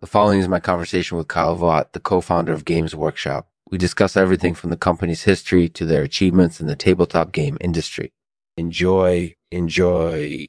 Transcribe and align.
The 0.00 0.06
following 0.06 0.40
is 0.40 0.48
my 0.48 0.60
conversation 0.60 1.18
with 1.18 1.28
Kyle 1.28 1.54
Vogt, 1.54 1.92
the 1.92 2.00
co-founder 2.00 2.54
of 2.54 2.64
Games 2.64 2.96
Workshop. 2.96 3.50
We 3.70 3.76
discuss 3.76 4.16
everything 4.16 4.54
from 4.54 4.70
the 4.70 4.78
company's 4.78 5.24
history 5.24 5.68
to 5.68 5.84
their 5.84 6.00
achievements 6.00 6.58
in 6.58 6.66
the 6.68 6.74
tabletop 6.74 7.32
game 7.32 7.58
industry. 7.60 8.14
Enjoy, 8.56 9.34
enjoy. 9.50 10.46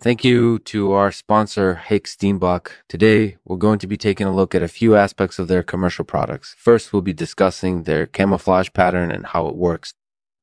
Thank 0.00 0.24
you 0.24 0.60
to 0.60 0.92
our 0.92 1.12
sponsor, 1.12 1.74
Hake 1.74 2.06
Steenbach. 2.06 2.68
Today, 2.88 3.36
we're 3.44 3.58
going 3.58 3.78
to 3.80 3.86
be 3.86 3.98
taking 3.98 4.26
a 4.26 4.34
look 4.34 4.54
at 4.54 4.62
a 4.62 4.66
few 4.66 4.96
aspects 4.96 5.38
of 5.38 5.48
their 5.48 5.62
commercial 5.62 6.06
products. 6.06 6.54
First, 6.56 6.94
we'll 6.94 7.02
be 7.02 7.12
discussing 7.12 7.82
their 7.82 8.06
camouflage 8.06 8.70
pattern 8.72 9.10
and 9.10 9.26
how 9.26 9.46
it 9.46 9.56
works. 9.56 9.92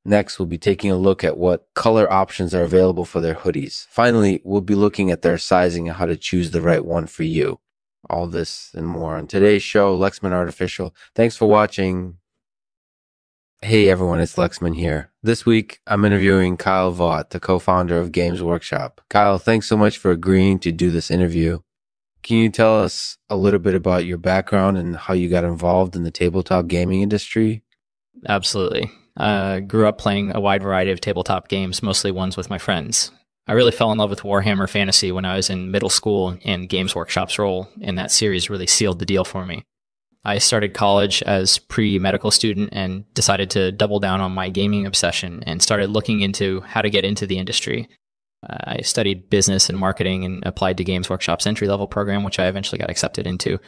Next, 0.06 0.38
we'll 0.38 0.46
be 0.46 0.60
taking 0.60 0.92
a 0.92 0.96
look 0.96 1.24
at 1.24 1.40
what 1.40 1.66
color 1.74 2.12
options 2.14 2.54
are 2.54 2.62
available 2.62 3.06
for 3.06 3.20
their 3.20 3.34
hoodies. 3.34 3.88
Finally, 3.90 4.42
we'll 4.44 4.62
be 4.62 4.76
looking 4.76 5.10
at 5.10 5.24
their 5.24 5.40
sizing 5.40 5.88
and 5.88 5.98
how 5.98 6.06
to 6.06 6.16
choose 6.16 6.52
the 6.52 6.62
right 6.62 6.86
one 6.86 7.08
for 7.08 7.24
you. 7.24 7.60
All 8.10 8.28
this 8.28 8.72
and 8.74 8.88
more 8.88 9.16
on 9.16 9.28
today's 9.28 9.64
show, 9.64 9.98
Lexman 9.98 10.32
Artificial. 10.32 10.94
Thanks 11.16 11.38
for 11.38 11.48
watching. 11.48 12.18
Hey 13.62 13.88
everyone, 13.90 14.20
it's 14.20 14.36
Lexman 14.36 14.76
here. 14.76 15.12
This 15.22 15.46
week, 15.46 15.80
I'm 15.88 16.04
interviewing 16.04 16.58
Kyle 16.58 16.92
Vogt, 16.92 17.30
the 17.30 17.40
co-founder 17.40 17.98
of 17.98 18.12
Games 18.12 18.44
Workshop. 18.44 19.00
Kyle, 19.10 19.38
thanks 19.38 19.68
so 19.68 19.78
much 19.78 19.98
for 19.98 20.12
agreeing 20.12 20.60
to 20.60 20.72
do 20.74 20.92
this 20.92 21.10
interview. 21.10 21.60
Can 22.24 22.38
you 22.38 22.50
tell 22.50 22.82
us 22.82 23.18
a 23.30 23.38
little 23.38 23.60
bit 23.60 23.74
about 23.74 24.06
your 24.06 24.18
background 24.18 24.78
and 24.78 24.98
how 24.98 25.14
you 25.14 25.30
got 25.30 25.46
involved 25.46 25.96
in 25.96 26.04
the 26.04 26.12
tabletop 26.12 26.68
gaming 26.68 27.02
industry? 27.02 27.64
Absolutely. 28.28 28.92
I 29.16 29.58
uh, 29.58 29.60
grew 29.60 29.88
up 29.88 29.98
playing 29.98 30.36
a 30.36 30.42
wide 30.42 30.64
variety 30.64 30.92
of 30.92 31.00
tabletop 31.00 31.48
games, 31.48 31.84
mostly 31.84 32.12
ones 32.12 32.36
with 32.36 32.50
my 32.50 32.58
friends. 32.58 33.12
I 33.46 33.54
really 33.54 33.72
fell 33.72 33.92
in 33.92 33.98
love 33.98 34.10
with 34.10 34.22
Warhammer 34.22 34.70
Fantasy 34.70 35.12
when 35.12 35.26
I 35.26 35.36
was 35.36 35.50
in 35.50 35.72
middle 35.72 35.90
school, 35.90 36.38
and 36.46 36.70
Games 36.70 36.96
Workshop's 36.96 37.38
role 37.38 37.68
in 37.82 37.96
that 37.96 38.12
series 38.12 38.50
really 38.50 38.68
sealed 38.68 39.00
the 39.00 39.06
deal 39.06 39.26
for 39.26 39.46
me. 39.46 39.64
I 40.24 40.38
started 40.38 40.74
college 40.74 41.22
as 41.24 41.58
pre-medical 41.58 42.32
student 42.32 42.70
and 42.72 43.04
decided 43.14 43.50
to 43.52 43.74
double 43.74 44.00
down 44.00 44.22
on 44.22 44.32
my 44.32 44.48
gaming 44.48 44.86
obsession 44.86 45.44
and 45.46 45.62
started 45.62 45.90
looking 45.90 46.22
into 46.22 46.62
how 46.62 46.82
to 46.82 46.90
get 46.90 47.04
into 47.04 47.28
the 47.28 47.38
industry. 47.38 47.90
Uh, 48.50 48.58
I 48.64 48.82
studied 48.82 49.30
business 49.30 49.70
and 49.70 49.78
marketing 49.78 50.24
and 50.24 50.46
applied 50.46 50.78
to 50.78 50.86
Games 50.86 51.10
Workshop's 51.10 51.46
entry 51.46 51.68
level 51.68 51.88
program, 51.88 52.24
which 52.24 52.40
I 52.40 52.48
eventually 52.48 52.80
got 52.80 52.90
accepted 52.90 53.28
into. 53.28 53.60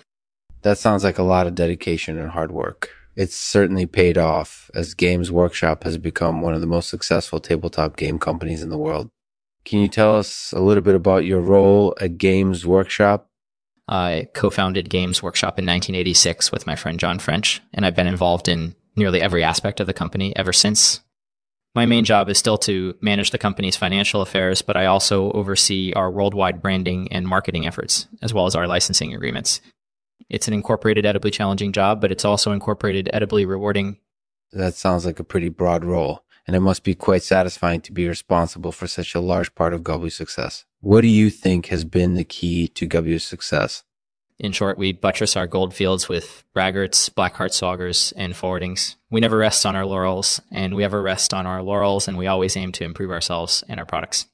That 0.61 0.77
sounds 0.77 1.03
like 1.03 1.17
a 1.17 1.23
lot 1.23 1.47
of 1.47 1.55
dedication 1.55 2.17
and 2.17 2.31
hard 2.31 2.51
work. 2.51 2.91
It's 3.17 3.35
certainly 3.35 3.85
paid 3.85 4.17
off 4.17 4.71
as 4.73 4.93
Games 4.93 5.31
Workshop 5.31 5.83
has 5.83 5.97
become 5.97 6.41
one 6.41 6.53
of 6.53 6.61
the 6.61 6.67
most 6.67 6.89
successful 6.89 7.41
tabletop 7.41 7.97
game 7.97 8.17
companies 8.17 8.63
in 8.63 8.69
the 8.69 8.77
world. 8.77 9.09
Can 9.65 9.79
you 9.79 9.87
tell 9.87 10.15
us 10.15 10.53
a 10.53 10.59
little 10.59 10.83
bit 10.83 10.93
about 10.93 11.25
your 11.25 11.41
role 11.41 11.95
at 11.99 12.19
Games 12.19 12.67
Workshop? 12.67 13.31
I 13.87 14.27
co 14.35 14.51
founded 14.51 14.91
Games 14.91 15.23
Workshop 15.23 15.57
in 15.57 15.65
1986 15.65 16.51
with 16.51 16.67
my 16.67 16.75
friend 16.75 16.99
John 16.99 17.17
French, 17.17 17.61
and 17.73 17.83
I've 17.83 17.95
been 17.95 18.07
involved 18.07 18.47
in 18.47 18.75
nearly 18.95 19.21
every 19.21 19.43
aspect 19.43 19.79
of 19.79 19.87
the 19.87 19.93
company 19.93 20.35
ever 20.35 20.53
since. 20.53 21.01
My 21.73 21.87
main 21.87 22.05
job 22.05 22.29
is 22.29 22.37
still 22.37 22.59
to 22.59 22.95
manage 23.01 23.31
the 23.31 23.39
company's 23.39 23.75
financial 23.75 24.21
affairs, 24.21 24.61
but 24.61 24.77
I 24.77 24.85
also 24.85 25.31
oversee 25.31 25.91
our 25.93 26.11
worldwide 26.11 26.61
branding 26.61 27.11
and 27.11 27.27
marketing 27.27 27.67
efforts, 27.67 28.07
as 28.21 28.33
well 28.33 28.45
as 28.45 28.55
our 28.55 28.67
licensing 28.67 29.13
agreements. 29.13 29.61
It's 30.29 30.47
an 30.47 30.53
incorporated, 30.53 31.05
edibly 31.05 31.31
challenging 31.31 31.71
job, 31.71 32.01
but 32.01 32.11
it's 32.11 32.23
also 32.23 32.51
incorporated, 32.51 33.09
edibly 33.11 33.45
rewarding. 33.45 33.97
That 34.53 34.75
sounds 34.75 35.05
like 35.05 35.19
a 35.19 35.23
pretty 35.23 35.49
broad 35.49 35.83
role 35.83 36.24
and 36.47 36.55
it 36.55 36.59
must 36.61 36.83
be 36.83 36.95
quite 36.95 37.23
satisfying 37.23 37.81
to 37.81 37.91
be 37.91 38.07
responsible 38.07 38.71
for 38.71 38.87
such 38.87 39.15
a 39.15 39.19
large 39.19 39.53
part 39.55 39.73
of 39.73 39.83
Gubbly's 39.83 40.15
success. 40.15 40.65
What 40.81 41.01
do 41.01 41.07
you 41.07 41.29
think 41.29 41.67
has 41.67 41.83
been 41.83 42.13
the 42.13 42.23
key 42.23 42.67
to 42.69 42.87
Gubbly's 42.87 43.23
success? 43.23 43.83
In 44.37 44.51
short, 44.51 44.77
we 44.77 44.91
buttress 44.91 45.37
our 45.37 45.47
gold 45.47 45.73
fields 45.73 46.09
with 46.09 46.43
braggarts, 46.53 47.09
blackheart 47.09 47.53
saugers, 47.53 48.11
and 48.17 48.33
forwardings. 48.35 48.97
We 49.09 49.21
never 49.21 49.37
rest 49.37 49.65
on 49.65 49.75
our 49.75 49.85
laurels, 49.85 50.41
and 50.51 50.75
we 50.75 50.83
ever 50.83 51.01
rest 51.01 51.33
on 51.33 51.47
our 51.47 51.63
laurels, 51.63 52.07
and 52.07 52.17
we 52.17 52.27
always 52.27 52.57
aim 52.57 52.73
to 52.73 52.83
improve 52.83 53.11
ourselves 53.11 53.63
and 53.69 53.79
our 53.79 53.85
products. 53.85 54.25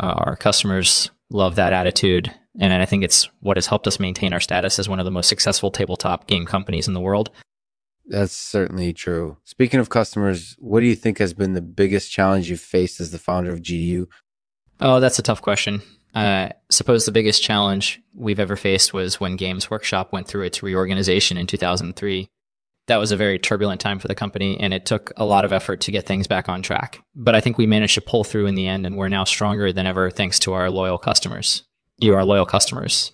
Uh, 0.00 0.14
our 0.16 0.36
customers 0.36 1.10
love 1.30 1.56
that 1.56 1.74
attitude, 1.74 2.34
and 2.58 2.72
I 2.72 2.86
think 2.86 3.04
it's 3.04 3.28
what 3.40 3.58
has 3.58 3.66
helped 3.66 3.86
us 3.86 4.00
maintain 4.00 4.32
our 4.32 4.40
status 4.40 4.78
as 4.78 4.88
one 4.88 4.98
of 4.98 5.04
the 5.04 5.10
most 5.10 5.28
successful 5.28 5.70
tabletop 5.70 6.26
game 6.26 6.46
companies 6.46 6.88
in 6.88 6.94
the 6.94 7.00
world. 7.00 7.30
That's 8.06 8.34
certainly 8.34 8.92
true. 8.92 9.38
Speaking 9.44 9.80
of 9.80 9.88
customers, 9.88 10.56
what 10.58 10.80
do 10.80 10.86
you 10.86 10.94
think 10.94 11.18
has 11.18 11.32
been 11.32 11.54
the 11.54 11.62
biggest 11.62 12.10
challenge 12.10 12.50
you've 12.50 12.60
faced 12.60 13.00
as 13.00 13.10
the 13.10 13.18
founder 13.18 13.52
of 13.52 13.60
GDU? 13.60 14.06
Oh, 14.80 15.00
that's 15.00 15.18
a 15.18 15.22
tough 15.22 15.40
question. 15.40 15.82
Uh, 16.14 16.50
suppose 16.70 17.06
the 17.06 17.12
biggest 17.12 17.42
challenge 17.42 18.00
we've 18.14 18.38
ever 18.38 18.56
faced 18.56 18.92
was 18.92 19.18
when 19.18 19.36
Games 19.36 19.70
Workshop 19.70 20.12
went 20.12 20.28
through 20.28 20.42
its 20.42 20.62
reorganization 20.62 21.36
in 21.36 21.46
2003. 21.46 22.28
That 22.86 22.98
was 22.98 23.10
a 23.10 23.16
very 23.16 23.38
turbulent 23.38 23.80
time 23.80 23.98
for 23.98 24.08
the 24.08 24.14
company, 24.14 24.60
and 24.60 24.74
it 24.74 24.84
took 24.84 25.10
a 25.16 25.24
lot 25.24 25.44
of 25.44 25.52
effort 25.52 25.80
to 25.82 25.90
get 25.90 26.06
things 26.06 26.26
back 26.26 26.48
on 26.48 26.60
track. 26.60 27.00
But 27.14 27.34
I 27.34 27.40
think 27.40 27.56
we 27.56 27.66
managed 27.66 27.94
to 27.94 28.02
pull 28.02 28.24
through 28.24 28.46
in 28.46 28.54
the 28.54 28.68
end, 28.68 28.84
and 28.84 28.96
we're 28.96 29.08
now 29.08 29.24
stronger 29.24 29.72
than 29.72 29.86
ever 29.86 30.10
thanks 30.10 30.38
to 30.40 30.52
our 30.52 30.70
loyal 30.70 30.98
customers. 30.98 31.62
You 31.98 32.14
are 32.14 32.24
loyal 32.24 32.46
customers. 32.46 33.12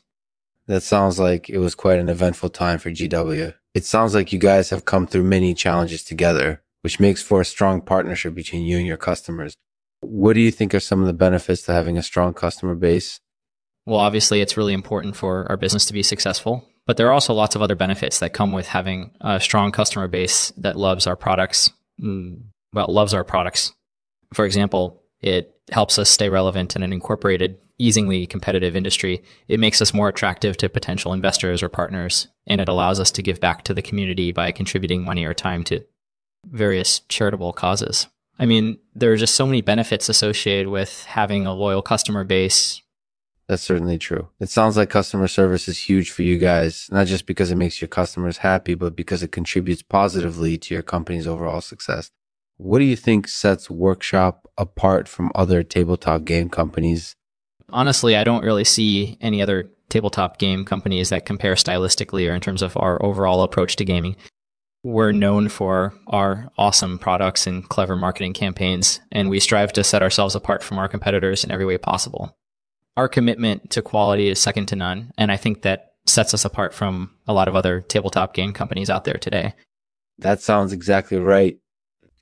That 0.70 0.84
sounds 0.84 1.18
like 1.18 1.50
it 1.50 1.58
was 1.58 1.74
quite 1.74 1.98
an 1.98 2.08
eventful 2.08 2.50
time 2.50 2.78
for 2.78 2.92
GW. 2.92 3.54
It 3.74 3.84
sounds 3.84 4.14
like 4.14 4.32
you 4.32 4.38
guys 4.38 4.70
have 4.70 4.84
come 4.84 5.04
through 5.04 5.24
many 5.24 5.52
challenges 5.52 6.04
together, 6.04 6.62
which 6.82 7.00
makes 7.00 7.20
for 7.20 7.40
a 7.40 7.44
strong 7.44 7.80
partnership 7.80 8.36
between 8.36 8.62
you 8.62 8.78
and 8.78 8.86
your 8.86 8.96
customers. 8.96 9.56
What 10.00 10.34
do 10.34 10.40
you 10.40 10.52
think 10.52 10.72
are 10.72 10.78
some 10.78 11.00
of 11.00 11.08
the 11.08 11.12
benefits 11.12 11.62
to 11.62 11.72
having 11.72 11.98
a 11.98 12.04
strong 12.04 12.34
customer 12.34 12.76
base? 12.76 13.18
Well, 13.84 13.98
obviously, 13.98 14.42
it's 14.42 14.56
really 14.56 14.72
important 14.72 15.16
for 15.16 15.44
our 15.48 15.56
business 15.56 15.86
to 15.86 15.92
be 15.92 16.04
successful, 16.04 16.68
but 16.86 16.96
there 16.96 17.08
are 17.08 17.12
also 17.12 17.34
lots 17.34 17.56
of 17.56 17.62
other 17.62 17.74
benefits 17.74 18.20
that 18.20 18.32
come 18.32 18.52
with 18.52 18.68
having 18.68 19.10
a 19.20 19.40
strong 19.40 19.72
customer 19.72 20.06
base 20.06 20.52
that 20.56 20.76
loves 20.78 21.04
our 21.04 21.16
products. 21.16 21.72
Mm, 22.00 22.42
well, 22.72 22.86
loves 22.88 23.12
our 23.12 23.24
products. 23.24 23.72
For 24.34 24.44
example, 24.44 25.02
it 25.20 25.52
helps 25.72 25.98
us 25.98 26.08
stay 26.08 26.28
relevant 26.28 26.76
in 26.76 26.84
an 26.84 26.92
incorporated 26.92 27.58
easingly 27.80 28.26
competitive 28.26 28.76
industry, 28.76 29.22
it 29.48 29.58
makes 29.58 29.80
us 29.80 29.94
more 29.94 30.08
attractive 30.08 30.56
to 30.58 30.68
potential 30.68 31.12
investors 31.12 31.62
or 31.62 31.68
partners, 31.68 32.28
and 32.46 32.60
it 32.60 32.68
allows 32.68 33.00
us 33.00 33.10
to 33.12 33.22
give 33.22 33.40
back 33.40 33.64
to 33.64 33.74
the 33.74 33.82
community 33.82 34.30
by 34.30 34.52
contributing 34.52 35.02
money 35.02 35.24
or 35.24 35.34
time 35.34 35.64
to 35.64 35.84
various 36.46 37.00
charitable 37.08 37.52
causes. 37.52 38.06
I 38.38 38.46
mean, 38.46 38.78
there 38.94 39.12
are 39.12 39.16
just 39.16 39.34
so 39.34 39.46
many 39.46 39.60
benefits 39.60 40.08
associated 40.08 40.68
with 40.68 41.04
having 41.04 41.46
a 41.46 41.54
loyal 41.54 41.82
customer 41.82 42.24
base. 42.24 42.80
That's 43.48 43.62
certainly 43.62 43.98
true. 43.98 44.28
It 44.38 44.48
sounds 44.48 44.76
like 44.76 44.88
customer 44.90 45.26
service 45.26 45.66
is 45.66 45.76
huge 45.76 46.10
for 46.10 46.22
you 46.22 46.38
guys, 46.38 46.88
not 46.90 47.06
just 47.06 47.26
because 47.26 47.50
it 47.50 47.56
makes 47.56 47.80
your 47.80 47.88
customers 47.88 48.38
happy, 48.38 48.74
but 48.74 48.94
because 48.94 49.22
it 49.22 49.32
contributes 49.32 49.82
positively 49.82 50.56
to 50.56 50.74
your 50.74 50.82
company's 50.82 51.26
overall 51.26 51.60
success. 51.60 52.10
What 52.56 52.78
do 52.78 52.84
you 52.84 52.96
think 52.96 53.26
sets 53.26 53.68
Workshop 53.68 54.46
apart 54.56 55.08
from 55.08 55.32
other 55.34 55.62
tabletop 55.62 56.24
game 56.24 56.48
companies 56.48 57.16
honestly, 57.72 58.16
I 58.16 58.24
don't 58.24 58.44
really 58.44 58.64
see 58.64 59.16
any 59.20 59.42
other 59.42 59.70
tabletop 59.88 60.38
game 60.38 60.64
companies 60.64 61.10
that 61.10 61.26
compare 61.26 61.54
stylistically 61.54 62.30
or 62.30 62.34
in 62.34 62.40
terms 62.40 62.62
of 62.62 62.76
our 62.76 63.02
overall 63.04 63.42
approach 63.42 63.76
to 63.76 63.84
gaming. 63.84 64.16
We're 64.82 65.12
known 65.12 65.48
for 65.48 65.92
our 66.06 66.50
awesome 66.56 66.98
products 66.98 67.46
and 67.46 67.68
clever 67.68 67.96
marketing 67.96 68.32
campaigns, 68.32 69.00
and 69.12 69.28
we 69.28 69.40
strive 69.40 69.72
to 69.74 69.84
set 69.84 70.02
ourselves 70.02 70.34
apart 70.34 70.62
from 70.62 70.78
our 70.78 70.88
competitors 70.88 71.44
in 71.44 71.50
every 71.50 71.66
way 71.66 71.76
possible. 71.76 72.36
Our 72.96 73.08
commitment 73.08 73.70
to 73.70 73.82
quality 73.82 74.28
is 74.28 74.40
second 74.40 74.66
to 74.66 74.76
none, 74.76 75.12
and 75.18 75.30
I 75.30 75.36
think 75.36 75.62
that 75.62 75.92
sets 76.06 76.32
us 76.32 76.46
apart 76.46 76.72
from 76.72 77.14
a 77.28 77.34
lot 77.34 77.48
of 77.48 77.56
other 77.56 77.82
tabletop 77.82 78.32
game 78.32 78.52
companies 78.52 78.88
out 78.88 79.04
there 79.04 79.18
today. 79.18 79.54
That 80.18 80.40
sounds 80.40 80.72
exactly 80.72 81.18
right 81.18 81.58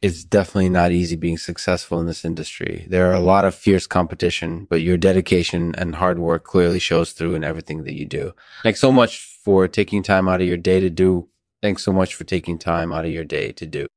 it's 0.01 0.25
definitely 0.25 0.69
not 0.69 0.93
easy 0.93 1.17
being 1.17 1.39
successful 1.39 2.01
in 2.01 2.07
this 2.07 2.25
industry. 2.25 2.87
There 2.89 3.11
are 3.11 3.15
a 3.15 3.21
lot 3.21 3.45
of 3.45 3.55
fierce 3.55 3.87
competition, 3.87 4.67
but 4.71 4.81
your 4.81 4.97
dedication 4.97 5.75
and 5.77 5.97
hard 5.97 6.19
work 6.19 6.45
clearly 6.45 6.79
shows 6.79 7.13
through 7.13 7.35
in 7.35 7.45
everything 7.45 7.85
that 7.85 7.95
you 7.95 8.07
do. 8.07 8.35
Thanks 8.63 8.81
so 8.81 8.93
much 8.93 9.39
for 9.45 9.67
taking 9.67 10.03
time 10.03 10.29
out 10.29 10.41
of 10.41 10.47
your 10.47 10.57
day 10.57 10.81
to 10.81 10.91
do. 10.91 11.29
Thanks 11.63 11.83
so 11.83 11.93
much 11.93 12.15
for 12.15 12.25
taking 12.25 12.59
time 12.59 12.93
out 12.93 13.05
of 13.05 13.11
your 13.11 13.25
day 13.25 13.53
to 13.53 13.67
do 13.67 13.89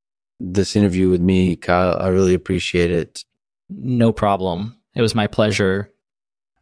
this 0.42 0.75
interview 0.75 1.10
with 1.10 1.22
me, 1.22 1.56
Kyle. 1.56 1.98
I 2.00 2.08
really 2.08 2.34
appreciate 2.34 2.92
it. 2.92 3.24
No 3.70 4.12
problem. 4.12 4.78
It 4.96 5.02
was 5.02 5.16
my 5.16 5.28
pleasure. 5.28 5.92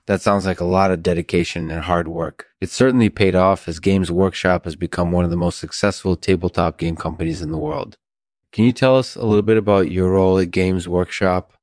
That 0.05 0.21
sounds 0.21 0.45
like 0.45 0.59
a 0.59 0.65
lot 0.65 0.91
of 0.91 1.03
dedication 1.03 1.69
and 1.69 1.83
hard 1.83 2.07
work. 2.07 2.47
It 2.59 2.69
certainly 2.69 3.09
paid 3.09 3.35
off 3.35 3.67
as 3.67 3.79
Games 3.79 4.11
Workshop 4.11 4.65
has 4.65 4.75
become 4.75 5.11
one 5.11 5.23
of 5.23 5.29
the 5.29 5.37
most 5.37 5.59
successful 5.59 6.15
tabletop 6.15 6.77
game 6.77 6.95
companies 6.95 7.41
in 7.41 7.51
the 7.51 7.57
world. 7.57 7.97
Can 8.51 8.65
you 8.65 8.71
tell 8.71 8.97
us 8.97 9.15
a 9.15 9.25
little 9.25 9.43
bit 9.43 9.57
about 9.57 9.91
your 9.91 10.11
role 10.11 10.39
at 10.39 10.51
Games 10.51 10.87
Workshop? 10.87 11.53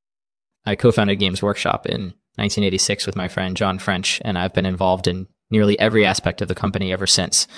I 0.64 0.76
co 0.76 0.92
founded 0.92 1.18
Games 1.18 1.42
Workshop 1.42 1.86
in 1.86 2.14
1986 2.36 3.06
with 3.06 3.16
my 3.16 3.28
friend 3.28 3.56
John 3.56 3.78
French, 3.78 4.20
and 4.24 4.38
I've 4.38 4.54
been 4.54 4.66
involved 4.66 5.06
in 5.06 5.26
nearly 5.50 5.78
every 5.78 6.04
aspect 6.04 6.42
of 6.42 6.48
the 6.48 6.54
company 6.54 6.92
ever 6.92 7.06
since. 7.06 7.48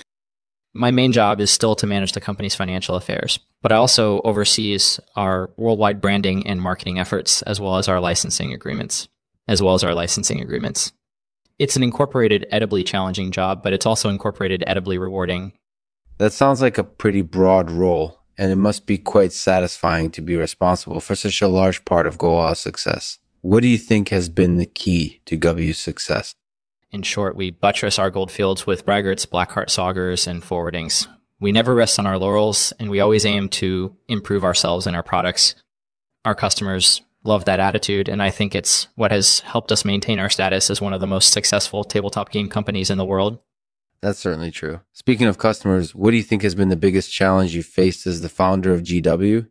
My 0.75 0.91
main 0.91 1.13
job 1.13 1.41
is 1.41 1.51
still 1.51 1.75
to 1.77 1.87
manage 1.87 2.13
the 2.13 2.21
company's 2.21 2.55
financial 2.55 2.95
affairs, 2.95 3.39
but 3.63 3.73
I 3.73 3.77
also 3.77 4.21
oversees 4.21 5.01
our 5.17 5.51
worldwide 5.57 6.01
branding 6.01 6.47
and 6.47 6.61
marketing 6.61 6.99
efforts, 6.99 7.43
as 7.43 7.61
well 7.61 7.77
as 7.77 7.89
our 7.89 8.01
licensing 8.01 8.53
agreements, 8.53 9.09
as 9.49 9.63
well 9.63 9.75
as 9.75 9.83
our 9.83 9.95
licensing 9.95 10.41
agreements. 10.41 10.93
it's 11.59 11.75
an 11.75 11.83
incorporated 11.83 12.47
edibly 12.53 12.85
challenging 12.85 13.33
job, 13.33 13.63
but 13.65 13.73
it's 13.73 13.87
also 13.87 14.09
incorporated 14.09 14.63
edibly 14.67 14.97
rewarding. 14.97 15.53
That 16.19 16.33
sounds 16.33 16.63
like 16.63 16.79
a 16.79 16.85
pretty 16.85 17.23
broad 17.23 17.71
role, 17.71 18.21
and 18.39 18.53
it 18.53 18.57
must 18.57 18.87
be 18.87 18.97
quite 18.97 19.33
satisfying 19.33 20.11
to 20.13 20.23
be 20.23 20.37
responsible 20.37 21.01
for 21.01 21.17
such 21.17 21.43
a 21.43 21.49
large 21.49 21.85
part 21.85 22.07
of 22.07 22.17
Goal's 22.17 22.61
success. 22.61 23.19
What 23.41 23.63
do 23.63 23.69
you 23.69 23.79
think 23.79 24.09
has 24.09 24.29
been 24.29 24.57
the 24.57 24.67
key 24.67 25.21
to 25.27 25.37
Guvyu's 25.37 25.79
success? 25.79 26.35
In 26.91 27.03
short, 27.03 27.37
we 27.37 27.51
buttress 27.51 27.99
our 27.99 28.11
gold 28.11 28.31
fields 28.31 28.67
with 28.67 28.87
braggarts, 28.87 29.27
blackheart 29.27 29.69
saugers, 29.69 30.27
and 30.27 30.43
forwardings. 30.43 31.07
We 31.41 31.53
never 31.53 31.75
rest 31.75 31.99
on 31.99 32.07
our 32.07 32.19
laurels, 32.19 32.73
and 32.79 32.89
we 32.89 33.01
always 33.01 33.27
aim 33.27 33.49
to 33.51 33.95
improve 34.09 34.45
ourselves 34.45 34.87
and 34.87 34.97
our 34.97 35.03
products. 35.03 35.55
Our 36.25 36.35
customers 36.35 37.03
love 37.25 37.45
that 37.45 37.61
attitude, 37.61 38.09
and 38.09 38.23
I 38.23 38.31
think 38.31 38.55
it's 38.55 38.89
what 38.95 39.13
has 39.13 39.41
helped 39.41 39.71
us 39.71 39.85
maintain 39.85 40.19
our 40.19 40.31
status 40.31 40.71
as 40.71 40.81
one 40.81 40.93
of 40.93 41.01
the 41.01 41.07
most 41.07 41.33
successful 41.33 41.85
tabletop 41.85 42.31
game 42.31 42.49
companies 42.49 42.91
in 42.91 42.99
the 42.99 43.05
world. 43.05 43.39
That's 44.01 44.19
certainly 44.19 44.51
true. 44.51 44.81
Speaking 44.93 45.27
of 45.27 45.39
customers, 45.39 45.95
what 45.95 46.13
do 46.13 46.17
you 46.17 46.23
think 46.23 46.43
has 46.43 46.55
been 46.55 46.69
the 46.69 46.77
biggest 46.77 47.13
challenge 47.13 47.55
you 47.55 47.63
faced 47.63 48.07
as 48.07 48.21
the 48.21 48.29
founder 48.29 48.73
of 48.73 48.83
GW? 48.83 49.49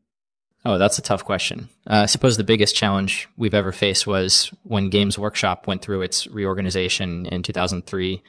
Oh, 0.66 0.78
that's 0.78 0.98
a 0.98 1.02
tough 1.02 1.24
question. 1.24 1.70
Uh, 1.90 2.02
I 2.04 2.06
suppose 2.08 2.38
the 2.38 2.44
biggest 2.44 2.76
challenge 2.76 3.28
we've 3.38 3.54
ever 3.54 3.72
faced 3.72 4.08
was 4.08 4.52
when 4.64 4.90
Games 4.90 5.18
Workshop 5.18 5.68
went 5.68 5.82
through 5.82 6.02
its 6.02 6.28
reorganization 6.28 7.26
in 7.26 7.44
2003. 7.44 8.24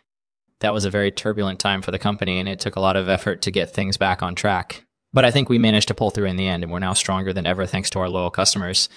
That 0.60 0.72
was 0.72 0.84
a 0.84 0.90
very 0.90 1.10
turbulent 1.10 1.58
time 1.58 1.82
for 1.82 1.90
the 1.90 1.98
company, 1.98 2.38
and 2.38 2.48
it 2.48 2.60
took 2.60 2.76
a 2.76 2.80
lot 2.80 2.96
of 2.96 3.08
effort 3.08 3.42
to 3.42 3.50
get 3.50 3.72
things 3.72 3.96
back 3.96 4.22
on 4.22 4.34
track. 4.34 4.84
But 5.12 5.24
I 5.24 5.30
think 5.30 5.48
we 5.48 5.58
managed 5.58 5.88
to 5.88 5.94
pull 5.94 6.10
through 6.10 6.26
in 6.26 6.36
the 6.36 6.48
end, 6.48 6.62
and 6.62 6.72
we're 6.72 6.80
now 6.80 6.92
stronger 6.92 7.32
than 7.32 7.46
ever 7.46 7.64
thanks 7.64 7.90
to 7.90 8.00
our 8.00 8.08
loyal 8.08 8.30
customers. 8.30 8.88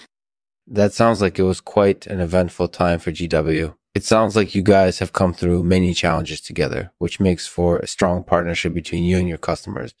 That 0.66 0.92
sounds 0.92 1.20
like 1.20 1.38
it 1.38 1.42
was 1.42 1.60
quite 1.60 2.06
an 2.06 2.20
eventful 2.20 2.68
time 2.68 2.98
for 2.98 3.10
GW. 3.12 3.74
It 3.94 4.04
sounds 4.04 4.34
like 4.34 4.54
you 4.54 4.62
guys 4.62 5.00
have 5.00 5.12
come 5.12 5.34
through 5.34 5.64
many 5.64 5.92
challenges 5.92 6.40
together, 6.40 6.92
which 6.98 7.20
makes 7.20 7.46
for 7.46 7.78
a 7.78 7.86
strong 7.86 8.24
partnership 8.24 8.72
between 8.72 9.04
you 9.04 9.18
and 9.18 9.28
your 9.28 9.38
customers. 9.38 9.92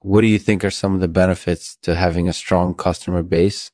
What 0.00 0.20
do 0.20 0.26
you 0.26 0.38
think 0.38 0.64
are 0.64 0.70
some 0.70 0.94
of 0.94 1.00
the 1.00 1.08
benefits 1.08 1.76
to 1.82 1.94
having 1.94 2.28
a 2.28 2.32
strong 2.32 2.74
customer 2.74 3.22
base? 3.22 3.70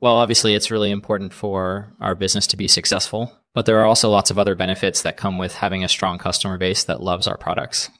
Well, 0.00 0.16
obviously, 0.16 0.54
it's 0.54 0.70
really 0.70 0.90
important 0.90 1.32
for 1.32 1.94
our 2.00 2.14
business 2.14 2.46
to 2.48 2.56
be 2.56 2.66
successful, 2.66 3.32
but 3.54 3.66
there 3.66 3.78
are 3.80 3.84
also 3.84 4.10
lots 4.10 4.30
of 4.30 4.38
other 4.38 4.54
benefits 4.54 5.02
that 5.02 5.16
come 5.16 5.38
with 5.38 5.54
having 5.54 5.84
a 5.84 5.88
strong 5.88 6.18
customer 6.18 6.58
base 6.58 6.84
that 6.84 7.02
loves 7.02 7.28
our 7.28 7.36
products. 7.36 7.90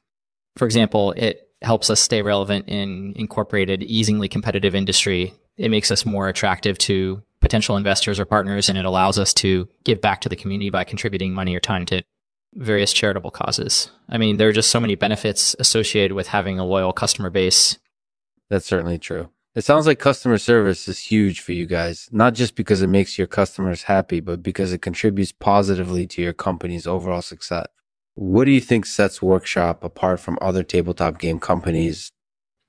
For 0.56 0.64
example, 0.64 1.12
it 1.12 1.48
helps 1.60 1.90
us 1.90 2.00
stay 2.00 2.22
relevant 2.22 2.68
in 2.68 3.12
incorporated, 3.16 3.82
easingly 3.84 4.28
competitive 4.28 4.74
industry. 4.74 5.34
It 5.56 5.70
makes 5.70 5.90
us 5.90 6.04
more 6.04 6.28
attractive 6.28 6.78
to 6.78 7.22
potential 7.52 7.76
investors 7.76 8.18
or 8.18 8.24
partners, 8.24 8.70
and 8.70 8.78
it 8.78 8.86
allows 8.86 9.18
us 9.18 9.34
to 9.34 9.68
give 9.84 10.00
back 10.00 10.22
to 10.22 10.28
the 10.30 10.36
community 10.36 10.70
by 10.70 10.84
contributing 10.84 11.34
money 11.34 11.54
or 11.54 11.60
time 11.60 11.84
to 11.84 12.02
various 12.54 12.94
charitable 12.94 13.30
causes. 13.30 13.90
I 14.08 14.16
mean, 14.16 14.38
there 14.38 14.48
are 14.48 14.52
just 14.52 14.70
so 14.70 14.80
many 14.80 14.94
benefits 14.94 15.54
associated 15.58 16.14
with 16.14 16.28
having 16.28 16.58
a 16.58 16.64
loyal 16.64 16.94
customer 16.94 17.28
base. 17.28 17.78
That's 18.48 18.64
certainly 18.64 18.98
true. 18.98 19.28
It 19.54 19.64
sounds 19.64 19.86
like 19.86 19.98
customer 19.98 20.38
service 20.38 20.88
is 20.88 20.98
huge 20.98 21.40
for 21.40 21.52
you 21.52 21.66
guys, 21.66 22.08
not 22.10 22.32
just 22.32 22.54
because 22.54 22.80
it 22.80 22.86
makes 22.86 23.18
your 23.18 23.26
customers 23.26 23.82
happy, 23.82 24.20
but 24.20 24.42
because 24.42 24.72
it 24.72 24.80
contributes 24.80 25.32
positively 25.32 26.06
to 26.06 26.22
your 26.22 26.32
company's 26.32 26.86
overall 26.86 27.20
success. 27.20 27.66
What 28.14 28.46
do 28.46 28.50
you 28.50 28.62
think 28.62 28.86
sets 28.86 29.20
Workshop 29.20 29.84
apart 29.84 30.20
from 30.20 30.38
other 30.40 30.62
tabletop 30.62 31.18
game 31.18 31.38
companies? 31.38 32.10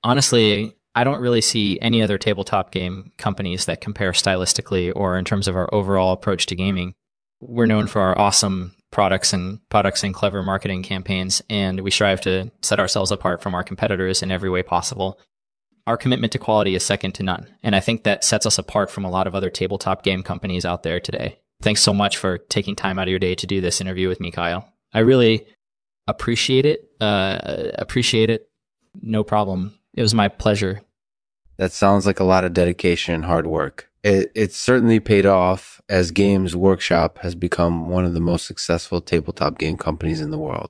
Honestly, 0.02 0.76
I 0.94 1.04
don't 1.04 1.20
really 1.20 1.40
see 1.40 1.78
any 1.80 2.02
other 2.02 2.18
tabletop 2.18 2.70
game 2.70 3.12
companies 3.18 3.66
that 3.66 3.80
compare 3.80 4.12
stylistically 4.12 4.92
or 4.94 5.18
in 5.18 5.24
terms 5.24 5.48
of 5.48 5.56
our 5.56 5.72
overall 5.74 6.12
approach 6.12 6.46
to 6.46 6.56
gaming. 6.56 6.94
We're 7.40 7.66
known 7.66 7.88
for 7.88 8.00
our 8.00 8.18
awesome 8.18 8.74
products 8.90 9.32
and 9.32 9.58
products 9.70 10.04
and 10.04 10.14
clever 10.14 10.42
marketing 10.42 10.84
campaigns, 10.84 11.42
and 11.50 11.80
we 11.80 11.90
strive 11.90 12.20
to 12.22 12.50
set 12.62 12.78
ourselves 12.78 13.10
apart 13.10 13.42
from 13.42 13.54
our 13.54 13.64
competitors 13.64 14.22
in 14.22 14.30
every 14.30 14.48
way 14.48 14.62
possible. 14.62 15.18
Our 15.86 15.96
commitment 15.96 16.32
to 16.32 16.38
quality 16.38 16.74
is 16.74 16.84
second 16.84 17.12
to 17.16 17.24
none, 17.24 17.48
and 17.62 17.74
I 17.74 17.80
think 17.80 18.04
that 18.04 18.24
sets 18.24 18.46
us 18.46 18.56
apart 18.56 18.90
from 18.90 19.04
a 19.04 19.10
lot 19.10 19.26
of 19.26 19.34
other 19.34 19.50
tabletop 19.50 20.04
game 20.04 20.22
companies 20.22 20.64
out 20.64 20.84
there 20.84 21.00
today. 21.00 21.40
Thanks 21.60 21.82
so 21.82 21.92
much 21.92 22.16
for 22.16 22.38
taking 22.38 22.76
time 22.76 22.98
out 22.98 23.08
of 23.08 23.10
your 23.10 23.18
day 23.18 23.34
to 23.34 23.46
do 23.46 23.60
this 23.60 23.80
interview 23.80 24.08
with 24.08 24.20
me, 24.20 24.30
Kyle. 24.30 24.72
I 24.92 25.00
really 25.00 25.46
appreciate 26.06 26.64
it. 26.64 26.88
Uh, 27.00 27.38
appreciate 27.74 28.30
it. 28.30 28.48
No 29.02 29.24
problem. 29.24 29.78
It 29.94 30.02
was 30.02 30.14
my 30.14 30.28
pleasure. 30.28 30.82
That 31.56 31.72
sounds 31.72 32.04
like 32.04 32.18
a 32.18 32.24
lot 32.24 32.44
of 32.44 32.52
dedication 32.52 33.14
and 33.14 33.24
hard 33.24 33.46
work. 33.46 33.90
It, 34.02 34.32
it's 34.34 34.56
certainly 34.56 35.00
paid 35.00 35.24
off 35.24 35.80
as 35.88 36.10
Games 36.10 36.56
Workshop 36.56 37.18
has 37.18 37.34
become 37.34 37.88
one 37.88 38.04
of 38.04 38.12
the 38.12 38.20
most 38.20 38.46
successful 38.46 39.00
tabletop 39.00 39.56
game 39.56 39.76
companies 39.76 40.20
in 40.20 40.30
the 40.30 40.38
world. 40.38 40.68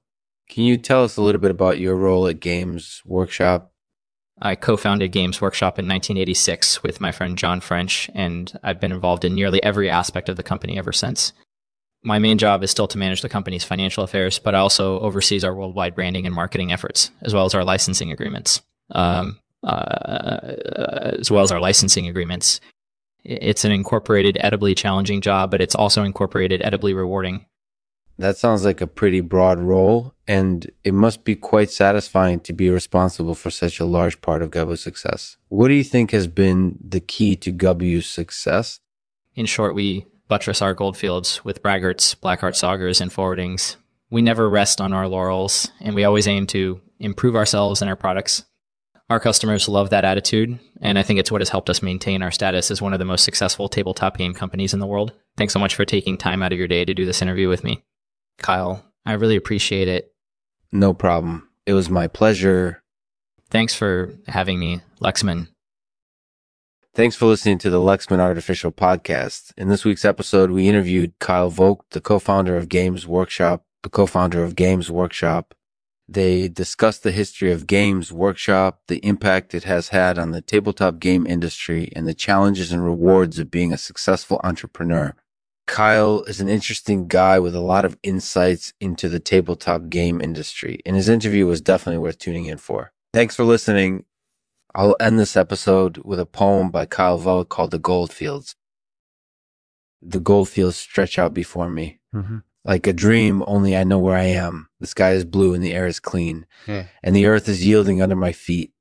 Can 0.48 0.64
you 0.64 0.76
tell 0.76 1.02
us 1.02 1.16
a 1.16 1.22
little 1.22 1.40
bit 1.40 1.50
about 1.50 1.78
your 1.78 1.96
role 1.96 2.26
at 2.26 2.38
Games 2.38 3.02
Workshop? 3.06 3.72
I 4.42 4.56
co 4.56 4.76
founded 4.76 5.10
Games 5.10 5.40
Workshop 5.40 5.78
in 5.78 5.86
1986 5.86 6.82
with 6.82 7.00
my 7.00 7.12
friend 7.12 7.38
John 7.38 7.60
French, 7.60 8.10
and 8.14 8.52
I've 8.62 8.80
been 8.80 8.92
involved 8.92 9.24
in 9.24 9.34
nearly 9.34 9.62
every 9.62 9.88
aspect 9.88 10.28
of 10.28 10.36
the 10.36 10.42
company 10.42 10.76
ever 10.76 10.92
since. 10.92 11.32
My 12.02 12.18
main 12.18 12.36
job 12.36 12.62
is 12.62 12.70
still 12.70 12.88
to 12.88 12.98
manage 12.98 13.22
the 13.22 13.30
company's 13.30 13.64
financial 13.64 14.04
affairs, 14.04 14.38
but 14.38 14.54
I 14.54 14.58
also 14.58 15.00
oversees 15.00 15.44
our 15.44 15.54
worldwide 15.54 15.94
branding 15.94 16.26
and 16.26 16.34
marketing 16.34 16.72
efforts, 16.72 17.10
as 17.22 17.32
well 17.32 17.46
as 17.46 17.54
our 17.54 17.64
licensing 17.64 18.12
agreements 18.12 18.60
um, 18.90 19.38
uh, 19.62 20.54
as 21.19 21.31
well 21.31 21.42
as 21.42 21.52
our 21.52 21.60
licensing 21.60 22.08
agreements. 22.08 22.60
It's 23.25 23.64
an 23.64 23.72
incorporated, 23.72 24.36
edibly 24.40 24.75
challenging 24.75 25.20
job, 25.20 25.50
but 25.50 25.62
it's 25.62 25.75
also 25.75 26.04
incorporated, 26.04 26.60
edibly 26.62 26.92
rewarding. 26.92 27.46
That 28.19 28.36
sounds 28.36 28.64
like 28.64 28.81
a 28.81 28.86
pretty 28.86 29.20
broad 29.20 29.58
role, 29.58 30.14
and 30.28 30.70
it 30.84 30.94
must 30.94 31.25
be 31.25 31.34
quite 31.34 31.70
satisfying 31.70 32.40
to 32.40 32.52
be 32.52 32.70
responsible 32.70 33.34
for 33.34 33.50
such 33.50 33.81
a 33.81 33.84
large 33.84 34.20
part 34.20 34.40
of 34.40 34.50
Guvyu's 34.50 34.82
success. 34.82 35.36
What 35.48 35.69
do 35.69 35.75
you 35.75 35.82
think 35.82 36.12
has 36.12 36.28
been 36.28 36.78
the 36.86 37.00
key 37.00 37.34
to 37.36 37.52
Guvyu's 37.52 38.06
success? 38.06 38.78
In 39.34 39.46
short, 39.46 39.75
we 39.75 40.06
buttress 40.28 40.62
our 40.62 40.75
goldfields 40.75 41.44
with 41.44 41.62
braggarts, 41.62 42.14
blackheart 42.14 42.54
saugers, 42.54 43.00
and 43.00 43.12
forwardings. 43.12 43.76
We 44.10 44.22
never 44.22 44.48
rest 44.48 44.81
on 44.81 44.92
our 44.92 45.08
laurels, 45.08 45.70
and 45.81 45.94
we 45.94 46.04
always 46.04 46.28
aim 46.28 46.46
to 46.48 46.81
improve 47.00 47.34
ourselves 47.34 47.82
and 47.82 47.88
our 47.88 47.96
products 47.96 48.44
our 49.10 49.20
customers 49.20 49.68
love 49.68 49.90
that 49.90 50.04
attitude, 50.04 50.58
and 50.80 50.98
I 50.98 51.02
think 51.02 51.20
it's 51.20 51.30
what 51.30 51.40
has 51.40 51.50
helped 51.50 51.68
us 51.68 51.82
maintain 51.82 52.22
our 52.22 52.30
status 52.30 52.70
as 52.70 52.80
one 52.80 52.92
of 52.92 52.98
the 52.98 53.04
most 53.04 53.24
successful 53.24 53.68
tabletop 53.68 54.16
game 54.16 54.32
companies 54.32 54.72
in 54.72 54.80
the 54.80 54.86
world. 54.86 55.12
Thanks 55.36 55.52
so 55.52 55.58
much 55.58 55.74
for 55.74 55.84
taking 55.84 56.16
time 56.16 56.42
out 56.42 56.52
of 56.52 56.58
your 56.58 56.68
day 56.68 56.84
to 56.84 56.94
do 56.94 57.04
this 57.04 57.20
interview 57.20 57.48
with 57.48 57.64
me. 57.64 57.84
Kyle, 58.38 58.84
I 59.04 59.12
really 59.12 59.36
appreciate 59.36 59.88
it. 59.88 60.12
No 60.72 60.94
problem. 60.94 61.48
It 61.66 61.74
was 61.74 61.90
my 61.90 62.08
pleasure. 62.08 62.82
Thanks 63.50 63.74
for 63.74 64.14
having 64.26 64.58
me, 64.58 64.81
Lexman. 65.00 65.48
Thanks 66.94 67.17
for 67.17 67.26
listening 67.26 67.58
to 67.58 67.70
the 67.70 67.81
Lexman 67.81 68.20
Artificial 68.20 68.70
Podcast. 68.70 69.52
In 69.56 69.69
this 69.69 69.84
week's 69.84 70.05
episode, 70.05 70.50
we 70.50 70.69
interviewed 70.69 71.19
Kyle 71.19 71.50
Vogt, 71.50 71.90
the 71.90 72.00
co-founder 72.00 72.56
of 72.56 72.69
Games 72.69 73.06
Workshop, 73.06 73.64
the 73.82 73.88
co-founder 73.88 74.43
of 74.43 74.56
Games 74.56 74.90
Workshop, 74.90 75.55
they 76.08 76.49
discuss 76.49 76.99
the 76.99 77.13
history 77.13 77.51
of 77.51 77.67
Games 77.67 78.13
Workshop, 78.13 78.82
the 78.89 78.99
impact 78.99 79.55
it 79.55 79.65
has 79.65 79.89
had 79.89 80.19
on 80.19 80.32
the 80.32 80.43
tabletop 80.43 80.99
game 80.99 81.27
industry, 81.27 81.91
and 81.96 82.06
the 82.06 82.15
challenges 82.15 82.73
and 82.73 82.84
rewards 82.84 83.39
of 83.39 83.51
being 83.51 83.73
a 83.73 83.79
successful 83.79 84.41
entrepreneur. 84.44 85.15
Kyle 85.67 86.23
is 86.25 86.41
an 86.41 86.49
interesting 86.49 87.08
guy 87.08 87.39
with 87.39 87.55
a 87.55 87.61
lot 87.61 87.87
of 87.87 87.96
insights 88.03 88.75
into 88.81 89.08
the 89.08 89.20
tabletop 89.20 89.89
game 89.89 90.20
industry, 90.20 90.81
and 90.84 90.94
his 90.94 91.08
interview 91.08 91.46
was 91.46 91.63
definitely 91.63 91.99
worth 91.99 92.19
tuning 92.19 92.44
in 92.44 92.58
for. 92.58 92.93
Thanks 93.15 93.34
for 93.34 93.44
listening. 93.44 94.05
I'll 94.75 94.96
end 95.01 95.19
this 95.19 95.37
episode 95.37 95.99
with 95.99 96.20
a 96.20 96.27
poem 96.27 96.70
by 96.70 96.84
Kyle 96.84 97.17
Vogt 97.17 97.49
called 97.49 97.70
The 97.70 97.79
Goldfields. 97.79 98.56
The 100.03 100.20
goldfields 100.20 100.77
stretch 100.77 101.19
out 101.19 101.32
before 101.32 101.70
me. 101.70 102.01
Mm-hmm 102.15 102.39
like 102.64 102.86
a 102.86 102.92
dream, 102.92 103.42
only 103.46 103.76
I 103.76 103.84
know 103.84 103.98
where 103.98 104.16
I 104.16 104.24
am. 104.24 104.68
The 104.80 104.86
sky 104.86 105.12
is 105.12 105.24
blue 105.24 105.54
and 105.54 105.62
the 105.62 105.72
air 105.72 105.86
is 105.86 106.00
clean, 106.00 106.46
yeah. 106.66 106.86
and 107.02 107.14
the 107.14 107.26
earth 107.26 107.48
is 107.48 107.66
yielding 107.66 108.02
under 108.02 108.16
my 108.16 108.32
feet. 108.32 108.72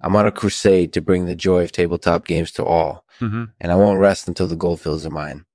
I'm 0.00 0.14
on 0.14 0.26
a 0.26 0.32
crusade 0.32 0.92
to 0.92 1.00
bring 1.00 1.24
the 1.26 1.34
joy 1.34 1.64
of 1.64 1.72
tabletop 1.72 2.26
games 2.26 2.52
to 2.52 2.64
all, 2.64 3.04
mm-hmm. 3.20 3.44
and 3.60 3.72
I 3.72 3.76
won't 3.76 4.00
rest 4.00 4.28
until 4.28 4.46
the 4.46 4.56
goldfields 4.56 5.06
are 5.06 5.10
mine. 5.10 5.45